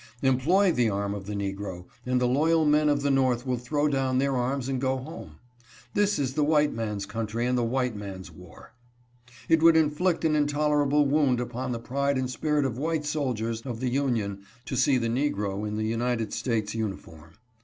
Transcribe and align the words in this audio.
"Employ 0.23 0.71
the 0.71 0.89
arm 0.89 1.13
of 1.13 1.27
the 1.27 1.35
negro, 1.35 1.85
and 2.07 2.19
the 2.19 2.25
loyal 2.25 2.65
men 2.65 2.89
of 2.89 3.03
the 3.03 3.11
North 3.11 3.45
will 3.45 3.59
throw 3.59 3.87
down 3.87 4.17
their 4.17 4.35
arms 4.35 4.67
and 4.67 4.81
go 4.81 4.97
home."" 4.97 5.33
This 5.93 6.17
is 6.17 6.33
the 6.33 6.43
white 6.43 6.73
man's 6.73 7.05
country 7.05 7.45
and 7.45 7.55
the 7.55 7.63
white 7.63 7.95
man's 7.95 8.31
war."" 8.31 8.73
It 9.47 9.61
would 9.61 9.77
inflict 9.77 10.25
an 10.25 10.35
intolerable 10.35 11.05
wound 11.05 11.39
upon 11.39 11.71
the 11.71 11.77
pride 11.77 12.17
and 12.17 12.31
spirit 12.31 12.65
of 12.65 12.79
white 12.79 13.05
soldiers 13.05 13.61
of 13.61 13.79
the 13.79 13.89
Union 13.89 14.39
to 14.65 14.75
see 14.75 14.97
the 14.97 15.07
negro 15.07 15.67
in 15.67 15.75
the 15.77 15.85
United 15.85 16.33
States 16.33 16.73
uniform. 16.73 17.33